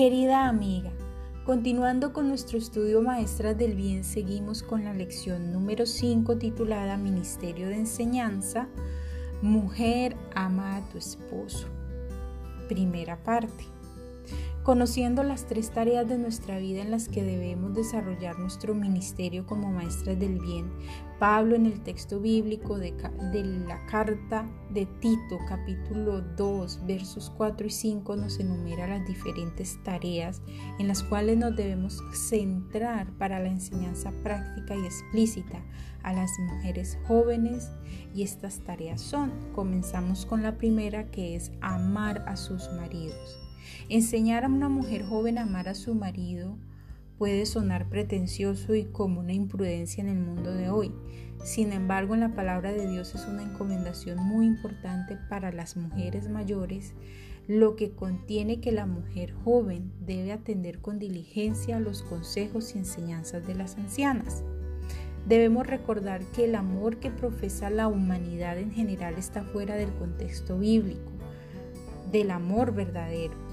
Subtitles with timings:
[0.00, 0.90] Querida amiga,
[1.44, 7.68] continuando con nuestro estudio Maestras del Bien, seguimos con la lección número 5 titulada Ministerio
[7.68, 8.66] de Enseñanza,
[9.42, 11.66] Mujer ama a tu esposo.
[12.66, 13.62] Primera parte.
[14.62, 19.72] Conociendo las tres tareas de nuestra vida en las que debemos desarrollar nuestro ministerio como
[19.72, 20.70] maestras del bien,
[21.18, 22.92] Pablo en el texto bíblico de,
[23.66, 30.42] la carta de Tito capítulo 2 versos 4 y 5 nos enumera las diferentes tareas
[30.78, 35.64] en las cuales nos debemos centrar para la enseñanza práctica y explícita
[36.02, 37.70] a las mujeres jóvenes
[38.14, 43.49] y estas tareas son, comenzamos con la primera que es amar a sus maridos.
[43.88, 46.56] Enseñar a una mujer joven a amar a su marido
[47.20, 50.90] puede sonar pretencioso y como una imprudencia en el mundo de hoy.
[51.44, 56.30] Sin embargo, en la palabra de Dios es una encomendación muy importante para las mujeres
[56.30, 56.94] mayores,
[57.46, 63.46] lo que contiene que la mujer joven debe atender con diligencia los consejos y enseñanzas
[63.46, 64.42] de las ancianas.
[65.28, 70.58] Debemos recordar que el amor que profesa la humanidad en general está fuera del contexto
[70.58, 71.12] bíblico,
[72.10, 73.49] del amor verdadero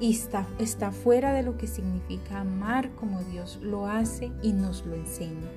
[0.00, 4.84] y está, está fuera de lo que significa amar como Dios lo hace y nos
[4.86, 5.50] lo enseña.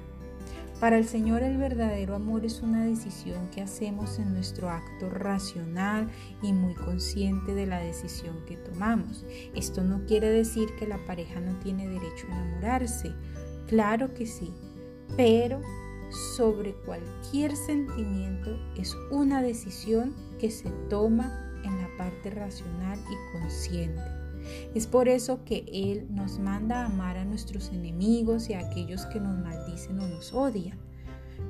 [0.80, 6.10] Para el Señor el verdadero amor es una decisión que hacemos en nuestro acto racional
[6.42, 9.26] y muy consciente de la decisión que tomamos.
[9.56, 13.14] Esto no quiere decir que la pareja no tiene derecho a enamorarse.
[13.68, 14.54] Claro que sí,
[15.16, 15.62] pero
[16.38, 24.23] sobre cualquier sentimiento es una decisión que se toma en la parte racional y consciente.
[24.74, 29.06] Es por eso que Él nos manda a amar a nuestros enemigos y a aquellos
[29.08, 30.78] que nos maldicen o nos odian.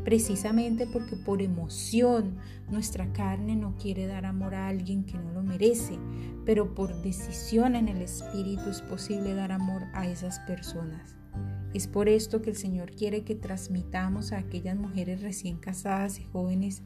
[0.03, 2.35] Precisamente porque por emoción
[2.69, 5.97] nuestra carne no quiere dar amor a alguien que no lo merece,
[6.45, 11.15] pero por decisión en el Espíritu es posible dar amor a esas personas.
[11.73, 16.23] Es por esto que el Señor quiere que transmitamos a aquellas mujeres recién casadas y
[16.25, 16.83] jóvenes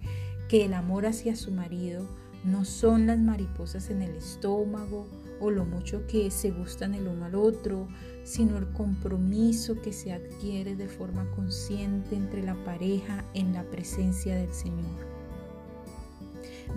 [0.47, 2.07] que el amor hacia su marido
[2.45, 5.07] no son las mariposas en el estómago
[5.39, 7.87] o lo mucho que se gustan el uno al otro,
[8.23, 14.35] sino el compromiso que se adquiere de forma consciente entre la pareja en la presencia
[14.35, 15.07] del Señor.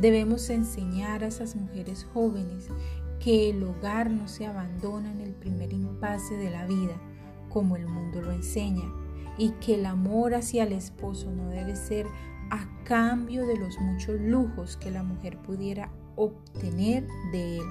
[0.01, 2.69] Debemos enseñar a esas mujeres jóvenes
[3.19, 7.01] que el hogar no se abandona en el primer impasse de la vida,
[7.49, 8.91] como el mundo lo enseña,
[9.37, 12.07] y que el amor hacia el esposo no debe ser
[12.51, 17.65] a cambio de los muchos lujos que la mujer pudiera obtener de él.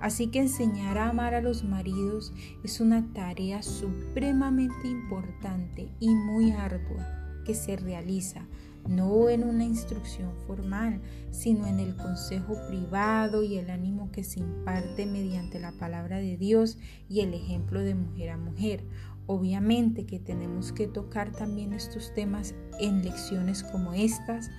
[0.00, 2.32] Así que enseñar a amar a los maridos
[2.64, 8.46] es una tarea supremamente importante y muy ardua que se realiza
[8.88, 14.40] no en una instrucción formal, sino en el consejo privado y el ánimo que se
[14.40, 18.84] imparte mediante la palabra de Dios y el ejemplo de mujer a mujer.
[19.26, 24.50] Obviamente que tenemos que tocar también estos temas en lecciones como estas,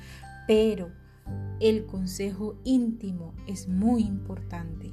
[0.46, 0.92] pero
[1.60, 4.92] el consejo íntimo es muy importante.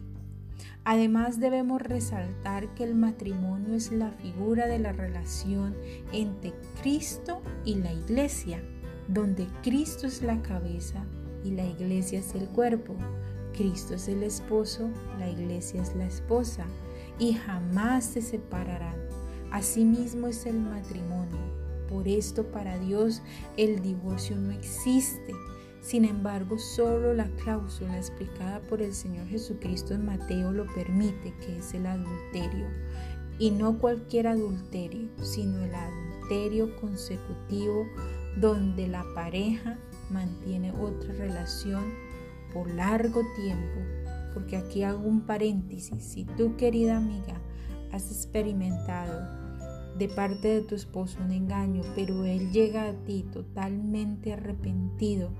[0.85, 5.75] Además debemos resaltar que el matrimonio es la figura de la relación
[6.13, 6.53] entre
[6.83, 8.63] Cristo y la iglesia,
[9.09, 11.03] donde Cristo es la cabeza
[11.43, 12.95] y la iglesia es el cuerpo.
[13.57, 16.67] Cristo es el esposo, la iglesia es la esposa
[17.19, 18.97] y jamás se separarán.
[19.53, 21.41] Asimismo es el matrimonio.
[21.89, 23.23] Por esto para Dios
[23.57, 25.33] el divorcio no existe
[25.85, 31.59] sin embargo, solo la cláusula explicada por el Señor Jesucristo en Mateo lo permite, que
[31.59, 32.67] es el adulterio.
[33.39, 37.87] Y no cualquier adulterio, sino el adulterio consecutivo
[38.41, 39.79] donde la pareja
[40.09, 41.93] mantiene otra relación
[42.55, 43.81] por largo tiempo.
[44.33, 46.03] Porque aquí hago un paréntesis.
[46.03, 47.39] Si tú, querida amiga,
[47.93, 49.45] has experimentado
[49.99, 55.31] de parte de tu esposo un engaño, pero él llega a ti totalmente arrepentido,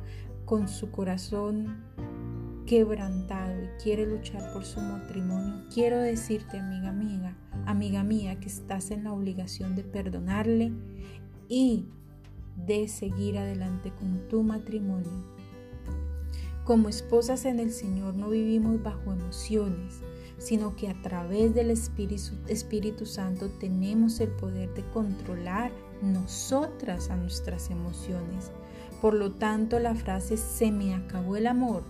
[0.45, 1.85] con su corazón
[2.67, 7.37] quebrantado y quiere luchar por su matrimonio, quiero decirte, amiga amiga,
[7.67, 10.73] amiga mía, que estás en la obligación de perdonarle
[11.49, 11.87] y
[12.57, 15.35] de seguir adelante con tu matrimonio.
[16.65, 20.01] Como esposas en el Señor no vivimos bajo emociones,
[20.39, 27.17] sino que a través del Espíritu, Espíritu Santo tenemos el poder de controlar nosotras a
[27.17, 28.51] nuestras emociones.
[29.01, 31.85] Por lo tanto, la frase se me acabó el amor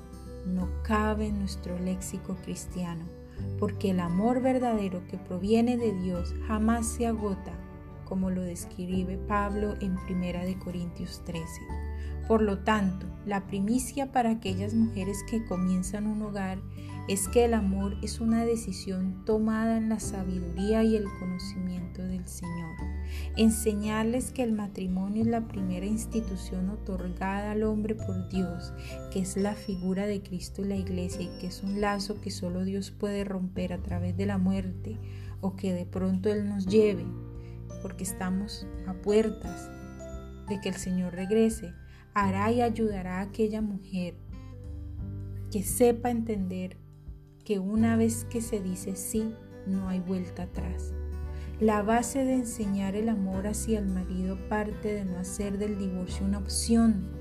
[0.46, 3.04] no cabe en nuestro léxico cristiano,
[3.58, 7.52] porque el amor verdadero que proviene de Dios jamás se agota,
[8.04, 11.44] como lo describe Pablo en 1 Corintios 13.
[12.28, 16.58] Por lo tanto, la primicia para aquellas mujeres que comienzan un hogar
[17.06, 22.26] es que el amor es una decisión tomada en la sabiduría y el conocimiento del
[22.26, 22.76] Señor.
[23.36, 28.72] Enseñarles que el matrimonio es la primera institución otorgada al hombre por Dios,
[29.12, 32.30] que es la figura de Cristo y la iglesia y que es un lazo que
[32.30, 34.98] solo Dios puede romper a través de la muerte
[35.42, 37.04] o que de pronto Él nos lleve,
[37.82, 39.70] porque estamos a puertas
[40.48, 41.74] de que el Señor regrese,
[42.14, 44.14] hará y ayudará a aquella mujer
[45.50, 46.78] que sepa entender
[47.44, 49.34] que una vez que se dice sí,
[49.66, 50.94] no hay vuelta atrás.
[51.60, 56.26] La base de enseñar el amor hacia el marido parte de no hacer del divorcio
[56.26, 57.12] una opción.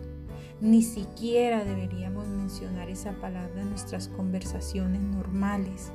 [0.59, 5.91] Ni siquiera deberíamos mencionar esa palabra en nuestras conversaciones normales.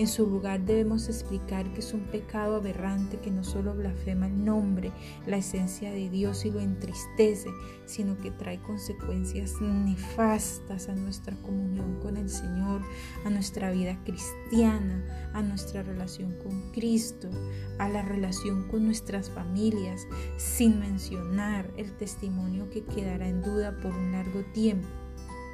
[0.00, 4.46] En su lugar debemos explicar que es un pecado aberrante que no solo blasfema el
[4.46, 4.92] nombre,
[5.26, 7.50] la esencia de Dios y lo entristece,
[7.84, 12.80] sino que trae consecuencias nefastas a nuestra comunión con el Señor,
[13.26, 15.04] a nuestra vida cristiana,
[15.34, 17.28] a nuestra relación con Cristo,
[17.78, 20.06] a la relación con nuestras familias,
[20.38, 24.88] sin mencionar el testimonio que quedará en duda por un largo tiempo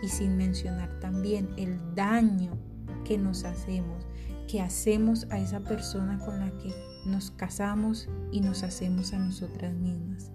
[0.05, 2.57] y sin mencionar también el daño
[3.05, 4.07] que nos hacemos
[4.47, 6.73] que hacemos a esa persona con la que
[7.05, 10.31] nos casamos y nos hacemos a nosotras mismas.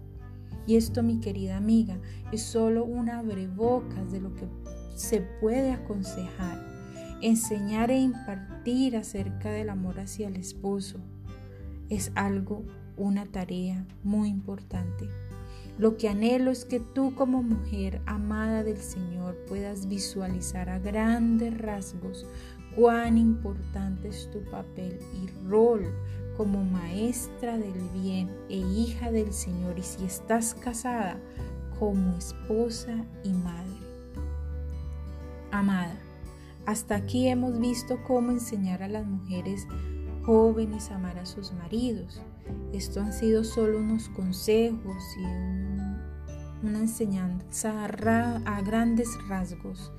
[0.65, 1.99] Y esto, mi querida amiga,
[2.31, 4.47] es solo una abrebocas de lo que
[4.95, 6.63] se puede aconsejar,
[7.21, 10.99] enseñar e impartir acerca del amor hacia el esposo.
[11.89, 12.63] Es algo,
[12.97, 15.09] una tarea muy importante.
[15.77, 21.57] Lo que anhelo es que tú como mujer amada del Señor puedas visualizar a grandes
[21.57, 22.25] rasgos
[22.75, 25.93] cuán importante es tu papel y rol
[26.37, 31.19] como maestra del bien e hija del Señor y si estás casada
[31.79, 33.91] como esposa y madre.
[35.51, 35.99] Amada,
[36.65, 39.67] hasta aquí hemos visto cómo enseñar a las mujeres
[40.25, 42.21] jóvenes a amar a sus maridos.
[42.71, 49.91] Esto han sido solo unos consejos y una enseñanza a grandes rasgos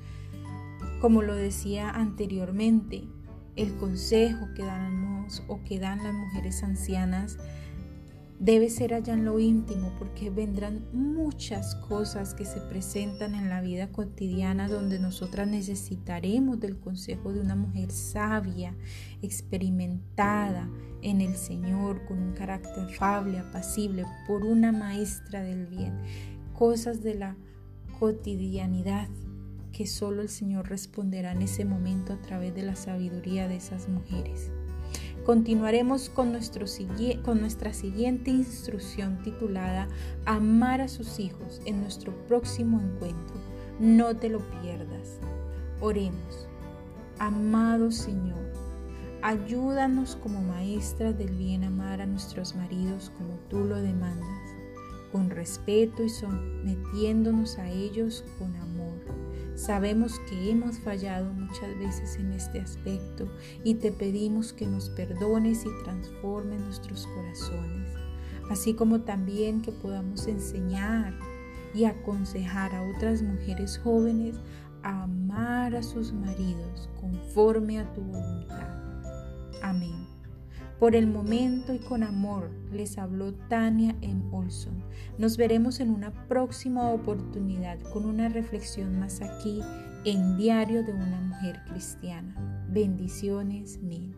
[1.03, 3.03] como lo decía anteriormente,
[3.57, 7.39] el consejo que damos o que dan las mujeres ancianas
[8.39, 13.61] debe ser allá en lo íntimo porque vendrán muchas cosas que se presentan en la
[13.61, 18.73] vida cotidiana donde nosotras necesitaremos del consejo de una mujer sabia,
[19.23, 20.71] experimentada
[21.03, 26.01] en el Señor, con un carácter afable, apacible, por una maestra del bien,
[26.57, 27.37] cosas de la
[27.99, 29.09] cotidianidad
[29.82, 33.88] que solo el Señor responderá en ese momento a través de la sabiduría de esas
[33.88, 34.52] mujeres.
[35.26, 36.38] Continuaremos con,
[37.25, 39.88] con nuestra siguiente instrucción titulada
[40.25, 43.34] Amar a sus hijos en nuestro próximo encuentro.
[43.81, 45.19] No te lo pierdas.
[45.81, 46.46] Oremos.
[47.19, 48.53] Amado Señor,
[49.20, 54.55] ayúdanos como maestras del bien amar a nuestros maridos como tú lo demandas,
[55.10, 58.71] con respeto y sometiéndonos a ellos con amor
[59.55, 63.29] Sabemos que hemos fallado muchas veces en este aspecto
[63.65, 67.89] y te pedimos que nos perdones y transformes nuestros corazones,
[68.51, 71.15] así como también que podamos enseñar
[71.75, 74.37] y aconsejar a otras mujeres jóvenes
[74.82, 78.69] a amar a sus maridos conforme a tu voluntad.
[79.63, 80.02] Amén.
[80.82, 84.20] Por el momento y con amor les habló Tania M.
[84.32, 84.82] Olson.
[85.17, 89.60] Nos veremos en una próxima oportunidad con una reflexión más aquí
[90.05, 92.34] en Diario de una Mujer Cristiana.
[92.69, 94.12] Bendiciones mil.